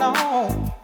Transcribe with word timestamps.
long. 0.00 0.79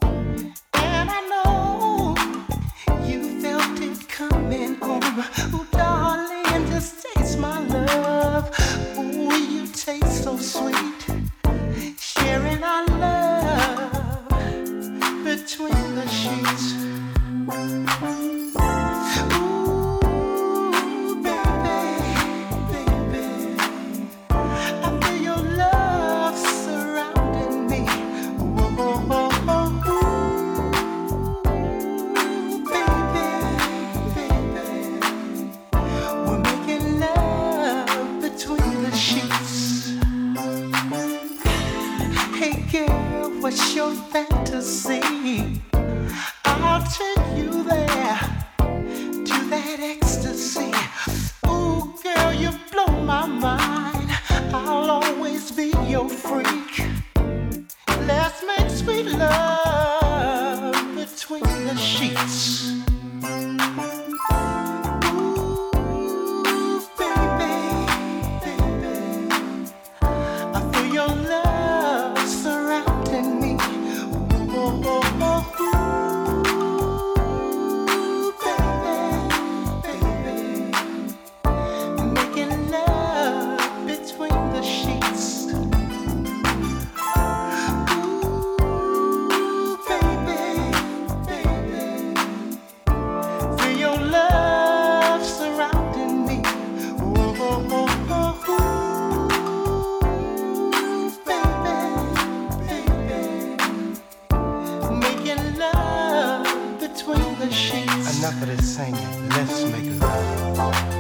enough 108.33 108.61
singing. 108.61 109.29
Let's 109.29 109.63
make 109.71 110.01
love. 110.01 110.96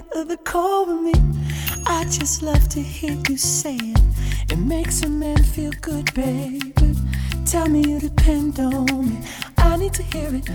out 0.00 0.16
of 0.16 0.28
the 0.28 0.36
car 0.38 0.84
with 0.84 1.00
me. 1.00 1.12
I 1.86 2.04
just 2.04 2.42
love 2.42 2.68
to 2.70 2.80
hear 2.80 3.16
you 3.28 3.36
say 3.36 3.76
it. 3.76 4.00
It 4.50 4.58
makes 4.58 5.02
a 5.02 5.08
man 5.08 5.42
feel 5.42 5.72
good, 5.80 6.12
baby. 6.14 6.72
Tell 7.44 7.68
me 7.68 7.82
you 7.86 8.00
depend 8.00 8.58
on 8.60 9.08
me. 9.08 9.20
I 9.58 9.76
need 9.76 9.94
to 9.94 10.02
hear 10.02 10.34
it. 10.34 10.48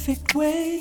perfect 0.00 0.34
way. 0.34 0.80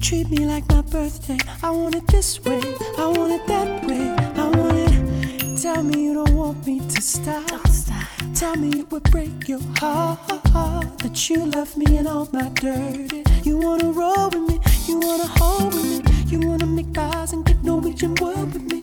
Treat 0.00 0.30
me 0.30 0.46
like 0.46 0.66
my 0.70 0.80
birthday. 0.80 1.36
I 1.62 1.70
want 1.70 1.94
it 1.94 2.06
this 2.06 2.42
way. 2.42 2.62
I 2.96 3.06
want 3.06 3.30
it 3.30 3.46
that 3.46 3.84
way. 3.84 4.08
I 4.42 4.48
want 4.48 4.78
it. 4.78 5.58
Tell 5.60 5.82
me 5.82 6.04
you 6.04 6.14
don't 6.14 6.34
want 6.34 6.66
me 6.66 6.80
to 6.80 7.02
stop. 7.02 7.46
Don't 7.48 7.68
stop. 7.68 8.08
Tell 8.34 8.56
me 8.56 8.80
it 8.80 8.90
would 8.90 9.02
break 9.10 9.48
your 9.48 9.60
heart 9.76 10.98
that 11.00 11.28
you 11.28 11.44
love 11.44 11.76
me 11.76 11.98
in 11.98 12.06
all 12.06 12.26
my 12.32 12.48
dirty. 12.54 13.22
You 13.44 13.58
wanna 13.58 13.92
roll 13.92 14.30
with 14.30 14.48
me. 14.48 14.60
You 14.86 14.98
wanna 14.98 15.28
hold 15.38 15.74
with 15.74 15.84
me. 15.84 16.24
You 16.28 16.40
wanna 16.48 16.66
make 16.66 16.96
eyes 16.96 17.34
and 17.34 17.44
get 17.44 17.62
Norwegian 17.62 18.14
word 18.14 18.54
with 18.54 18.62
me. 18.72 18.82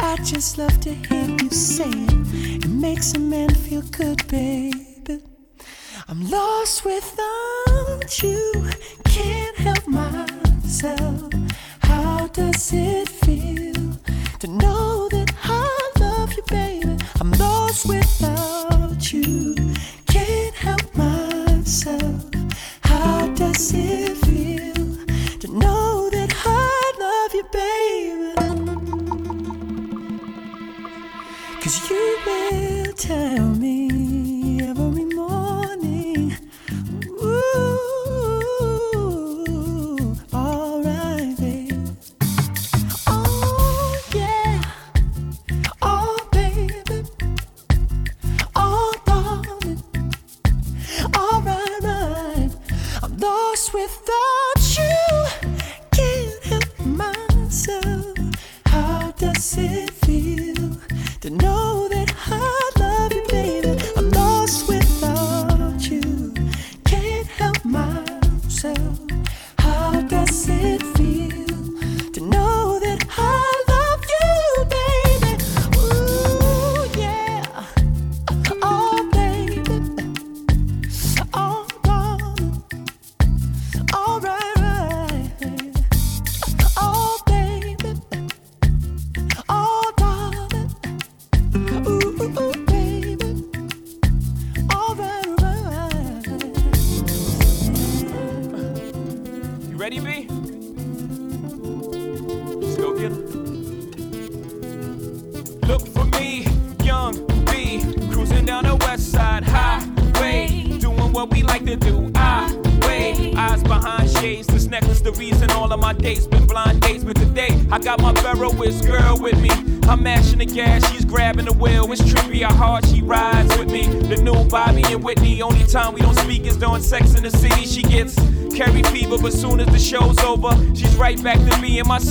I 0.00 0.16
just 0.16 0.58
love 0.58 0.80
to 0.80 0.92
hear 0.92 1.28
you 1.40 1.50
say 1.50 1.90
it. 1.90 2.64
It 2.64 2.70
makes 2.70 3.14
a 3.14 3.20
man 3.20 3.50
feel 3.54 3.82
good, 3.82 4.26
babe. 4.26 4.93
I'm 6.06 6.28
lost 6.28 6.84
without 6.84 8.22
you, 8.22 8.70
can't 9.06 9.56
help 9.56 9.86
myself. 9.86 11.32
How 11.80 12.26
does 12.26 12.72
it 12.74 13.08
feel 13.08 13.96
to 14.40 14.46
know? 14.48 14.73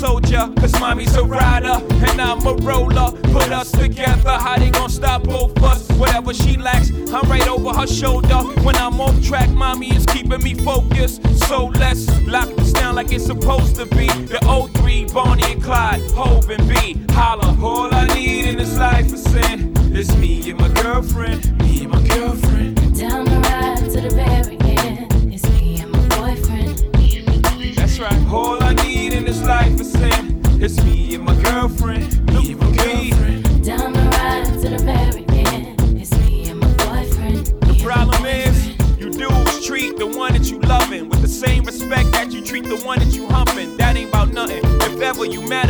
soldier. 0.03 0.42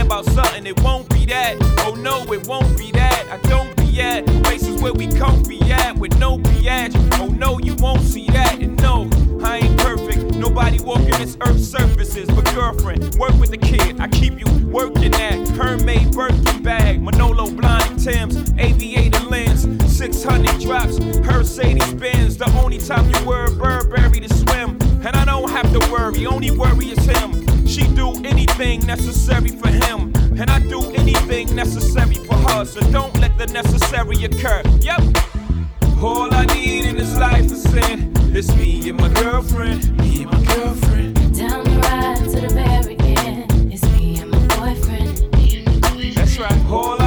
about 0.06 0.26
something, 0.26 0.66
it 0.66 0.80
won't 0.82 1.10
be 1.10 1.26
that. 1.26 1.58
Oh 1.80 1.96
no, 1.96 2.22
it 2.32 2.48
won't 2.48 2.78
be 2.78 2.92
that. 2.92 3.26
I 3.32 3.38
don't 3.48 3.76
be 3.78 4.02
at 4.02 4.26
places 4.44 4.82
where 4.82 4.94
we 4.94 5.08
can't 5.08 5.48
be 5.48 5.60
at 5.72 5.96
with 5.98 6.18
no 6.20 6.38
biatch. 6.38 6.94
Oh 7.20 7.28
no, 7.28 7.60
you 7.60 7.76
won't 7.76 8.02
see 8.02 8.28
that. 8.28 8.60
And 8.60 8.82
no, 8.82 9.10
I 9.44 9.60
ain't 9.60 9.78
perfect. 9.80 10.36
Nobody 10.36 10.80
walking 10.84 11.12
this 11.12 11.38
earth's 11.42 11.68
surfaces. 11.68 12.28
But 12.30 12.46
girlfriend, 12.54 13.16
work 13.16 13.34
with 13.40 13.52
the 13.52 13.58
kid. 13.58 14.00
I 14.00 14.08
keep 14.08 14.40
you 14.40 14.68
working 14.68 15.14
at 15.14 15.40
Hermès 15.58 16.14
Birkin 16.14 16.64
bag, 16.64 17.02
Manolo 17.02 17.48
Blahnik 17.48 18.04
Tim's, 18.04 18.52
aviator 18.58 19.24
lens, 19.30 19.62
600 19.96 20.60
drops, 20.60 21.00
Mercedes 21.00 21.94
Benz. 21.94 22.38
The 22.38 22.50
only 22.62 22.78
time 22.78 23.10
you 23.10 23.26
were 23.26 23.50
Burberry 23.56 24.20
to 24.20 24.34
swim. 24.34 24.83
And 25.06 25.18
I 25.18 25.26
don't 25.26 25.50
have 25.50 25.70
to 25.74 25.80
worry, 25.92 26.26
only 26.26 26.50
worry 26.52 26.86
is 26.86 27.06
him. 27.06 27.68
She 27.68 27.82
do 27.94 28.12
anything 28.24 28.86
necessary 28.86 29.50
for 29.50 29.68
him. 29.68 30.14
And 30.40 30.50
I 30.50 30.60
do 30.60 30.82
anything 30.94 31.54
necessary 31.54 32.16
for 32.16 32.36
her. 32.36 32.64
So 32.64 32.80
don't 32.90 33.14
let 33.20 33.38
the 33.38 33.48
necessary 33.48 34.24
occur. 34.24 34.62
Yep. 34.80 35.02
All 36.02 36.34
I 36.34 36.46
need 36.46 36.86
in 36.86 36.96
this 36.96 37.18
life 37.18 37.52
is 37.52 37.64
sin. 37.64 38.14
It's 38.34 38.56
me 38.56 38.90
and 38.90 38.98
my 38.98 39.10
girlfriend. 39.10 39.98
Me 39.98 40.24
and 40.24 40.32
my 40.32 40.56
girlfriend. 40.56 41.16
Down 41.38 41.66
the 41.66 41.72
ride 41.80 42.18
to 42.18 42.40
the 42.40 42.54
very 42.54 42.98
end. 43.00 43.74
It's 43.74 43.84
me 43.92 44.20
and 44.22 44.32
my 44.32 44.48
boyfriend. 44.56 45.18
That's 46.16 46.38
right. 46.40 46.66
All 46.72 47.02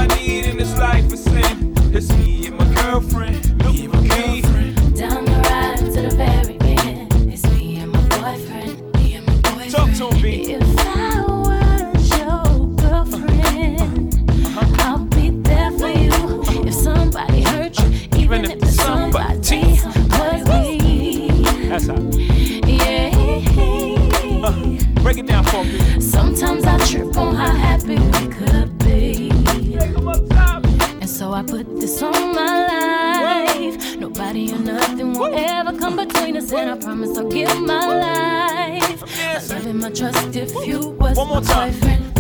promise, 36.48 36.52
and 36.52 36.70
I 36.70 36.84
promise 36.84 37.18
I'll 37.18 37.28
give 37.28 37.60
my 37.60 37.86
life. 37.86 39.00
My 39.00 39.54
love 39.54 39.66
and 39.66 39.78
my 39.80 39.90
trust 39.90 40.36
if 40.36 40.54
you 40.66 40.90
was 40.90 41.16
One 41.16 41.28
more 41.28 41.40
time. 41.40 41.72
boyfriend. 41.72 42.15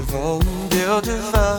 vont 0.00 0.38
dire 0.70 1.02
du 1.02 1.10
vin. 1.32 1.57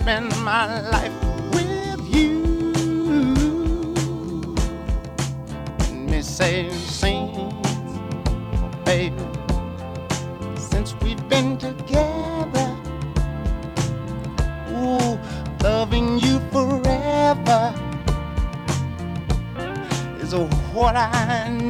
spend 0.00 0.34
my 0.42 0.80
life 0.88 1.12
with 1.52 2.00
you. 2.14 2.42
And 5.80 6.06
me 6.10 6.22
say, 6.22 6.70
sing, 6.70 7.52
baby, 8.84 9.26
since 10.56 10.94
we've 11.02 11.28
been 11.28 11.58
together. 11.58 12.68
Ooh, 14.70 15.18
loving 15.62 16.18
you 16.18 16.40
forever 16.50 17.74
is 20.22 20.34
what 20.72 20.96
I 20.96 21.50
need. 21.50 21.69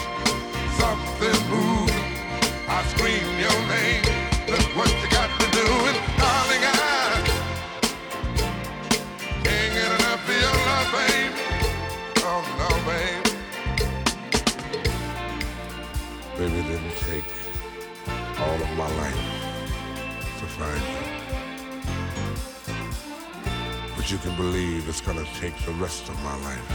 it's 24.91 24.99
gonna 24.99 25.23
take 25.39 25.55
the 25.59 25.71
rest 25.71 26.09
of 26.09 26.21
my 26.21 26.35
life 26.43 26.67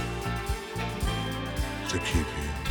to 1.90 1.98
keep 1.98 2.26
you. 2.26 2.65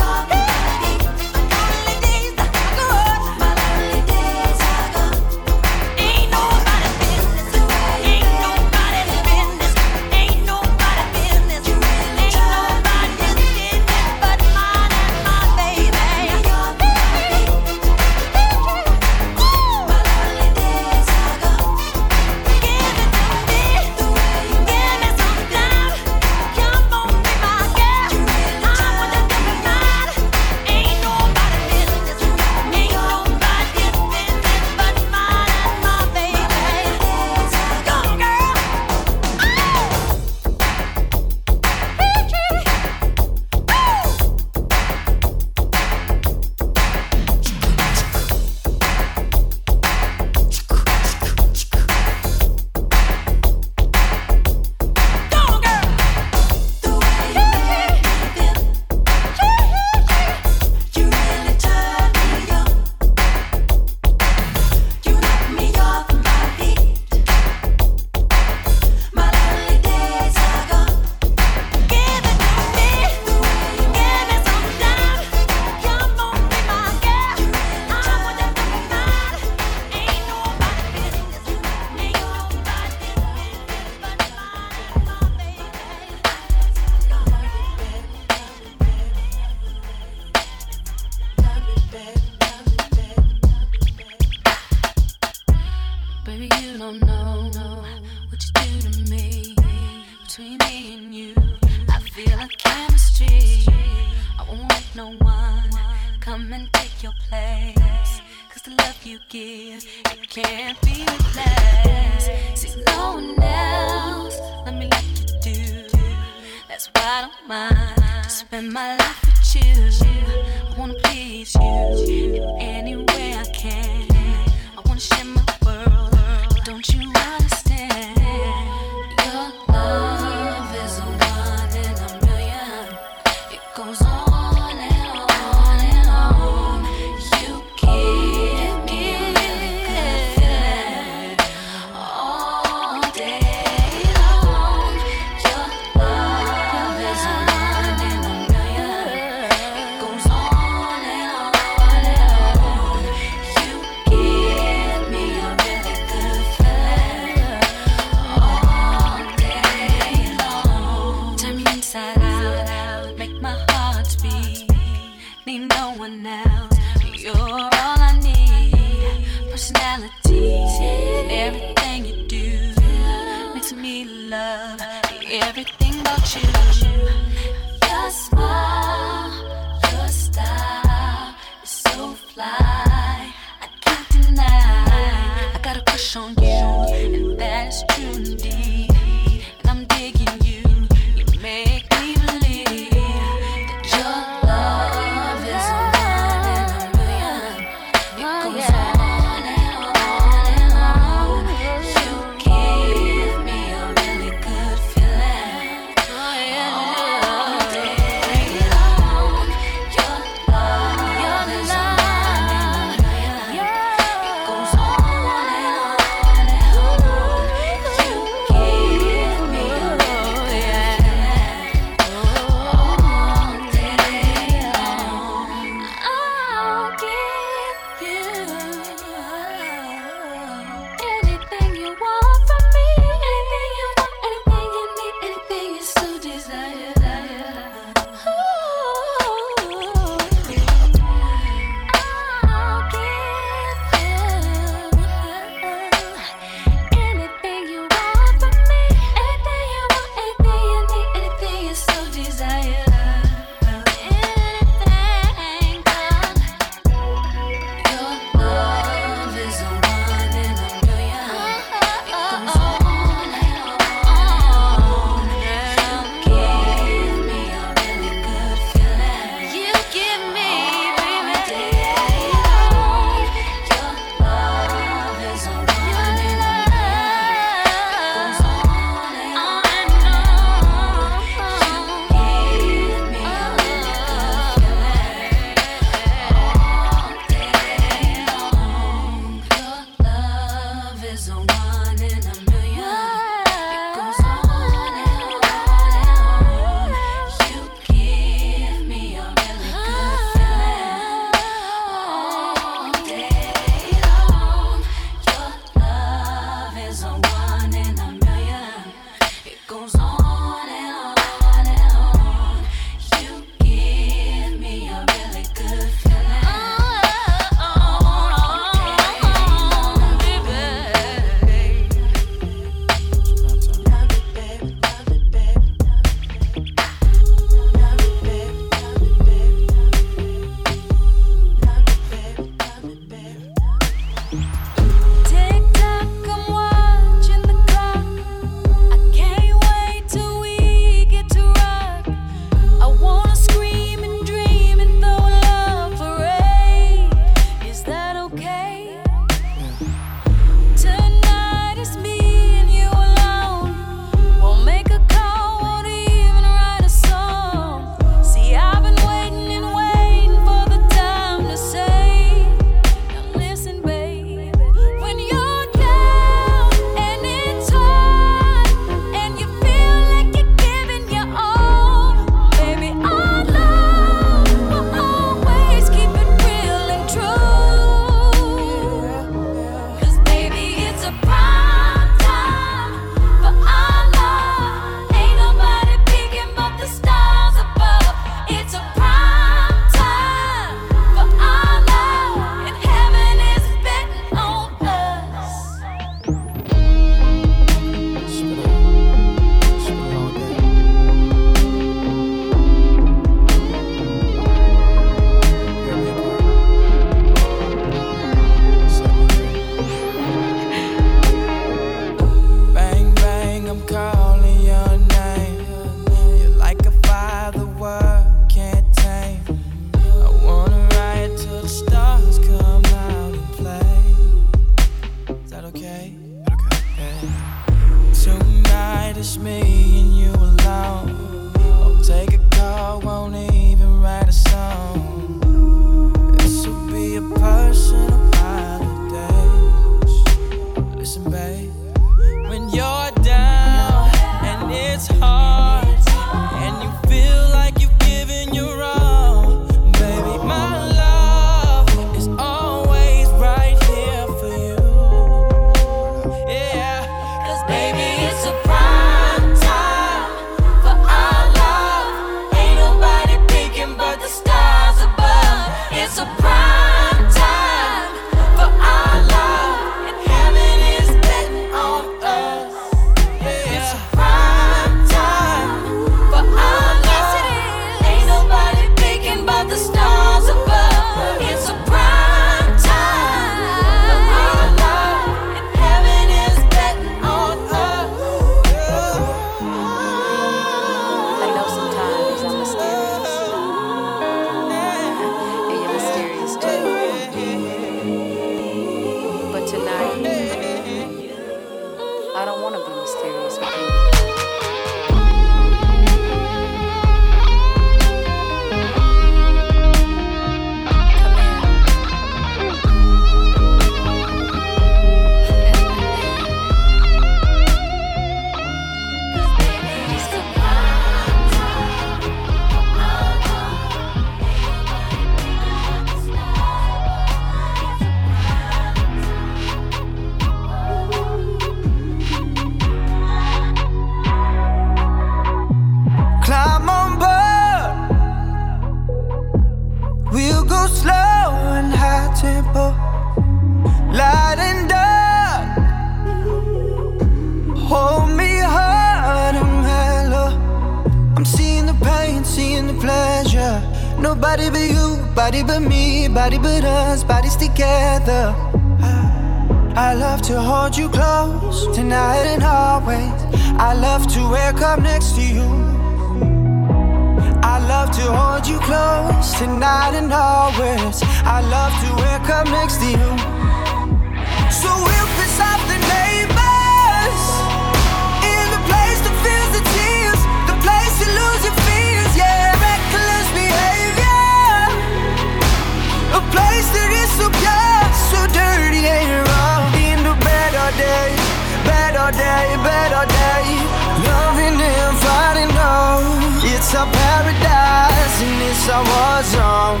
It's 596.90 596.96
a 596.96 597.04
paradise 597.04 598.40
and 598.40 598.62
it's 598.62 598.88
a 598.88 599.00
war 599.10 599.42
zone. 599.42 600.00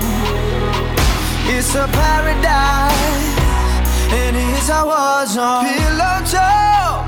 It's 1.54 1.74
a 1.74 1.86
paradise 1.86 3.28
and 4.10 4.34
it's 4.34 4.70
a 4.70 4.86
war 4.86 5.26
zone. 5.26 5.66
Pillow 5.66 6.22
talk, 6.32 7.04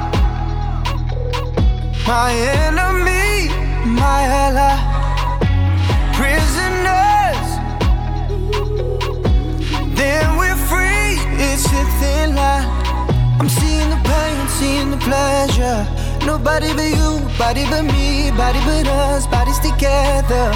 my 2.07 2.31
enemy, 2.61 3.49
my 3.89 4.20
ally, 4.45 4.76
prisoners. 6.12 7.49
Then 9.97 10.37
we're 10.37 10.61
free. 10.68 11.16
It's 11.41 11.64
a 11.64 11.85
thin 12.01 12.35
line. 12.35 12.68
I'm 13.41 13.49
seeing 13.49 13.89
the 13.89 13.97
pain, 14.05 14.47
seeing 14.49 14.91
the 14.91 14.99
pleasure. 14.99 15.99
Nobody 16.26 16.72
but 16.74 16.90
you, 16.90 17.20
body 17.38 17.64
but 17.70 17.82
me, 17.82 18.30
body 18.36 18.60
but 18.66 18.86
us, 18.86 19.26
bodies 19.26 19.58
together. 19.58 20.52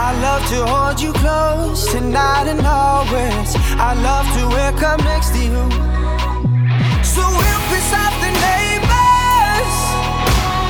I 0.00 0.12
love 0.20 0.42
to 0.50 0.66
hold 0.66 1.00
you 1.00 1.12
close 1.12 1.86
tonight 1.92 2.46
and 2.48 2.60
always. 2.66 3.54
I 3.78 3.94
love 3.94 4.26
to 4.38 4.42
wake 4.54 4.82
up 4.82 4.98
next 5.04 5.30
to 5.30 5.38
you. 5.38 5.62
So 7.02 7.22
we'll 7.22 7.62
piss 7.70 7.90
off 7.94 8.14
the 8.22 8.30
neighbors 8.30 9.74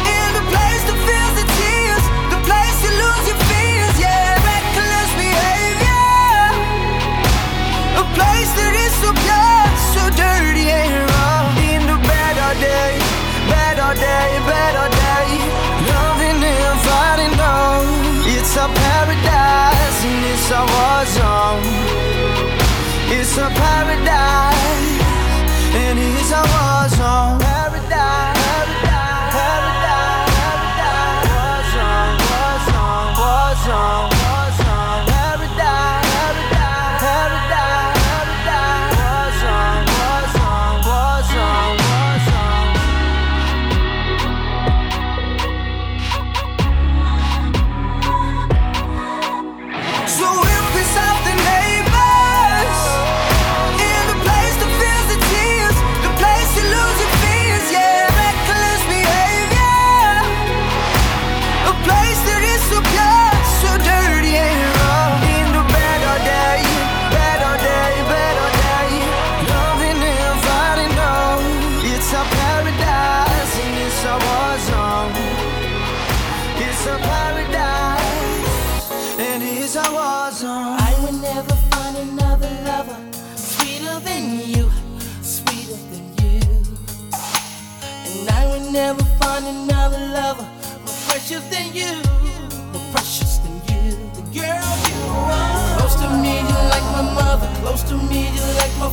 in 0.07 0.27
the 0.37 0.45
place 0.53 0.83
that 0.89 0.99
feels 1.09 1.35
the 1.41 1.47
tears, 1.59 2.05
the 2.33 2.41
place 2.45 2.77
you 2.85 2.93
lose 3.01 3.25
your 3.33 3.41
fears, 3.49 3.95
yeah, 4.01 4.37
reckless 4.45 5.11
behavior, 5.17 6.09
a 7.97 8.05
place 8.13 8.51
that 8.61 8.75
is 8.77 8.93
so 9.01 9.09
pure, 9.13 9.65
so 9.93 10.03
dirty 10.17 10.69
and 10.69 11.08
all 13.89 13.95
day, 13.95 14.31
bed 14.47 14.77
all 14.77 14.91
day. 14.91 15.29
Loving 15.89 16.45
and 16.45 16.81
fighting 16.87 17.41
on. 17.41 17.87
It's 18.35 18.57
our 18.59 18.69
paradise 18.69 19.99
and 20.05 20.25
it's 20.33 20.51
our 20.53 20.67
war 20.75 21.05
zone. 21.17 21.65
It's 23.17 23.39
our 23.39 23.51
paradise 23.51 25.01
and 25.83 25.99
it's 25.99 26.33
our 26.33 26.47
war 26.55 26.89
zone. 26.99 27.48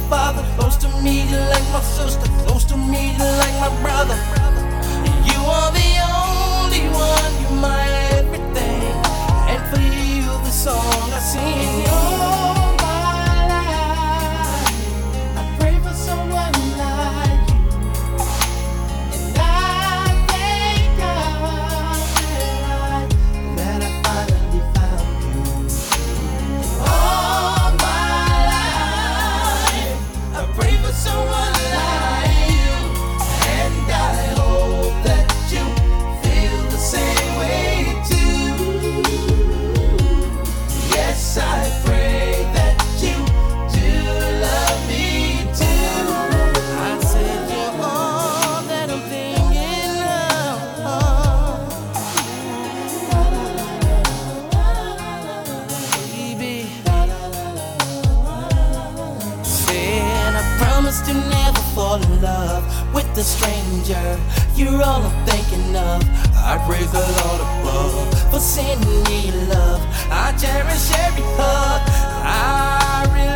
father. 0.09 0.43
Close 0.57 0.77
to 0.77 0.89
me, 1.03 1.21
you 1.29 1.37
like 1.53 1.67
my 1.71 1.81
sister. 1.81 2.27
Close 2.45 2.63
to 2.65 2.77
me, 2.77 3.13
you 3.13 3.27
like 3.41 3.55
my 3.59 3.71
brother. 3.81 4.17
You 5.29 5.39
are 5.57 5.71
the 5.71 5.91
only 6.17 6.83
one, 6.89 7.31
you 7.41 7.49
my 7.61 7.83
everything. 8.17 8.93
And 9.51 9.61
for 9.69 9.81
you, 9.81 10.25
the 10.45 10.51
song. 10.51 11.04
the 63.15 63.23
stranger 63.23 64.19
you're 64.55 64.83
all 64.83 65.01
I'm 65.03 65.25
thinking 65.25 65.73
of. 65.73 66.03
I 66.35 66.61
praise 66.67 66.91
the 66.91 66.99
Lord 66.99 67.41
above 67.41 68.31
for 68.31 68.39
sending 68.39 69.03
me 69.03 69.31
love. 69.47 69.81
I 70.11 70.35
cherish 70.37 70.91
every 70.99 71.23
hug. 71.39 71.81
I 72.25 73.07
really 73.15 73.34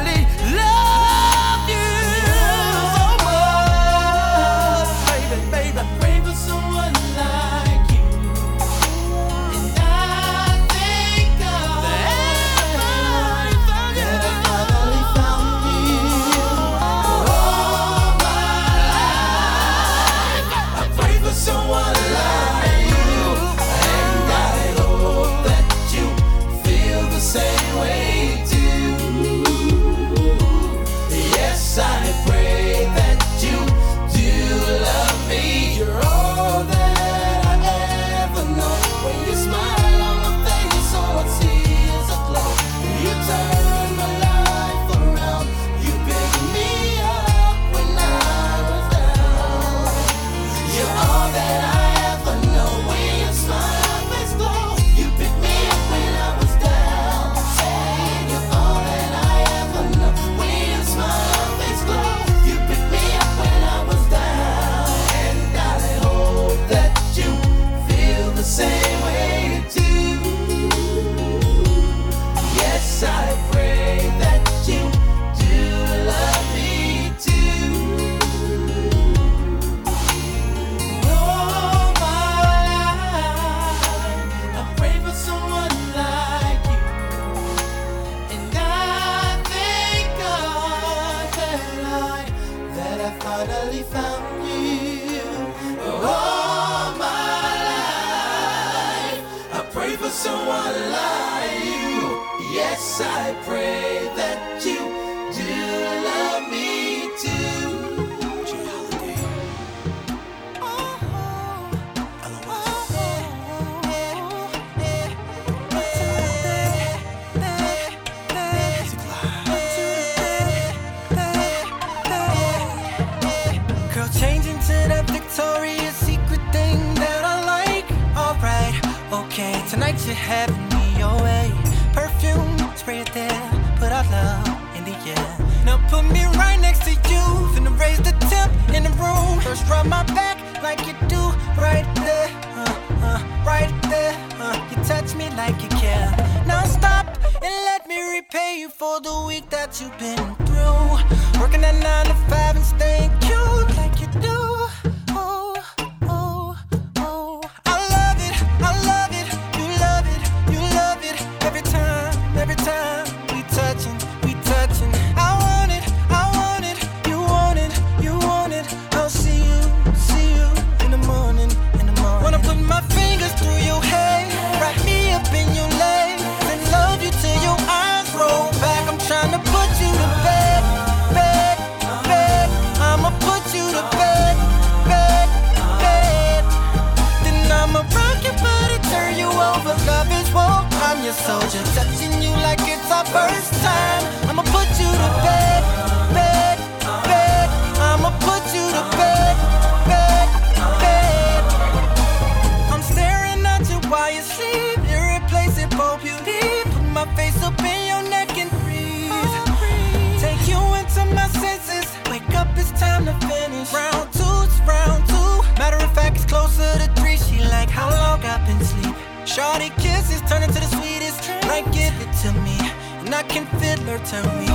knocking 223.21 223.45
fiddler 223.59 223.99
Tell 224.05 224.23
me. 224.39 224.47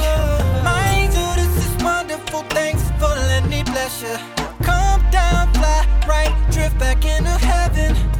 My 0.65 0.89
angel, 0.97 1.35
this 1.35 1.67
is 1.67 1.85
wonderful. 1.85 2.43
Thanks 2.49 2.83
for 2.99 3.15
letting 3.29 3.51
me 3.51 3.63
bless 3.63 4.03
you. 4.03 4.17
Come 4.65 5.03
down, 5.11 5.53
fly 5.53 5.87
right, 6.09 6.35
drift 6.51 6.79
back 6.79 7.05
into 7.05 7.31
heaven. 7.31 8.14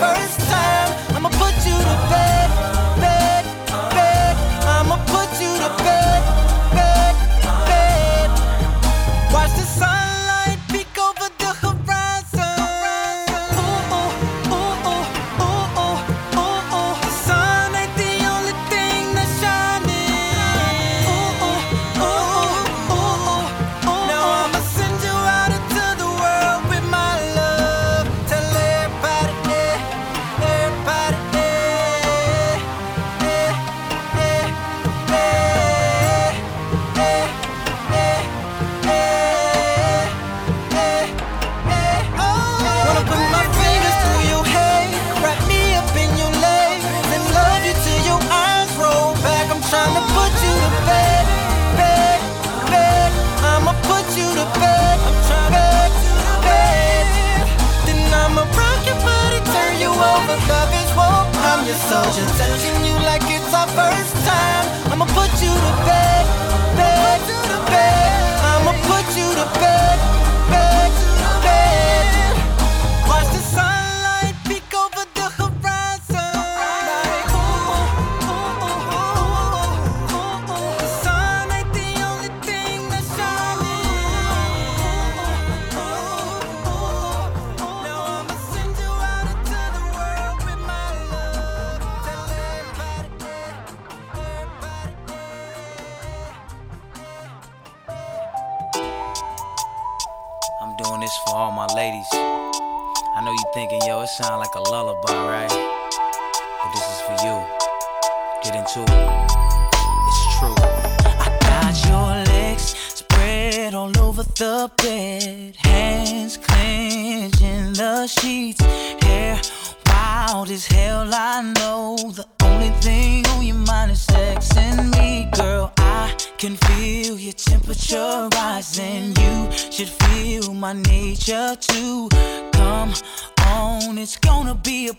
first 0.00 0.39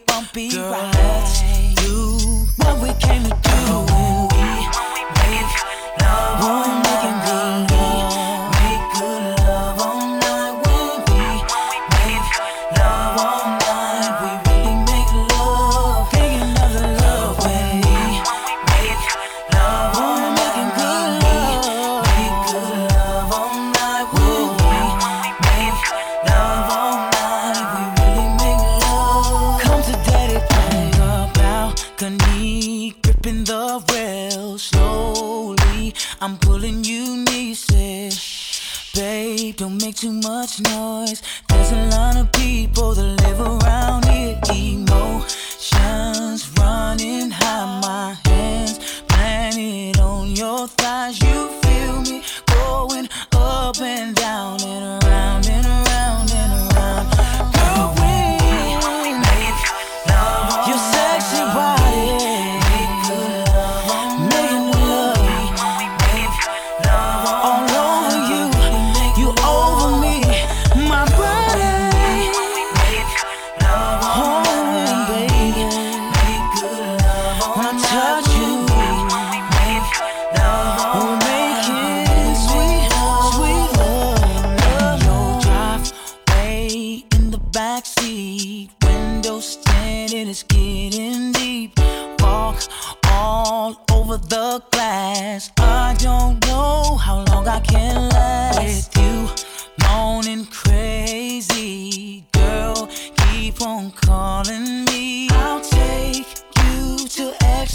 bumpy 0.05 0.49
Girl. 0.49 0.71
Let's 0.71 1.41
do 1.81 2.17
what 2.57 2.75
we 2.81 2.89
came 2.99 3.23
to 3.23 3.29
do 3.29 3.61
when 3.91 4.27
we 4.31 4.43
make 5.19 5.51
love. 6.01 6.41
Won't 6.41 6.75
make 6.85 7.03
it 7.09 7.10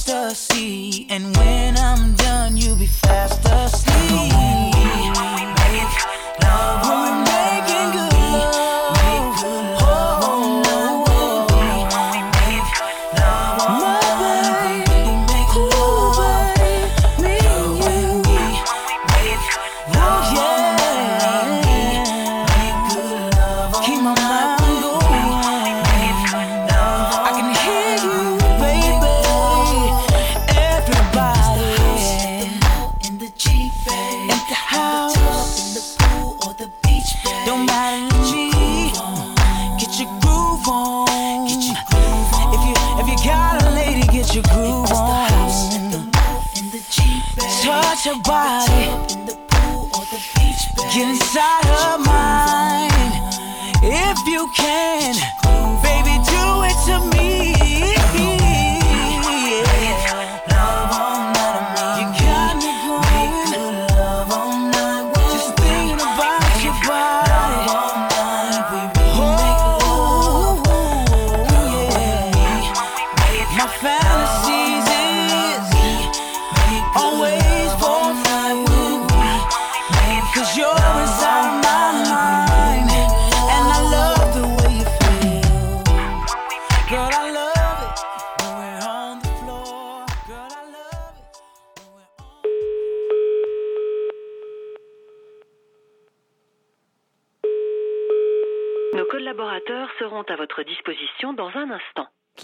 ecstasy. 0.09 1.07
And 1.11 1.37
when 1.37 1.77
I'm 1.77 2.15
done, 2.15 2.26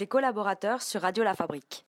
Les 0.03 0.07
collaborateurs 0.07 0.81
sur 0.81 0.99
Radio 0.99 1.23
La 1.23 1.33
Fabrique. 1.33 1.85